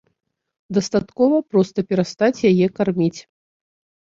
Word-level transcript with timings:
Дастаткова 0.77 1.37
проста 1.55 1.79
перастаць 1.91 2.43
яе 2.51 2.67
карміць. 2.81 3.17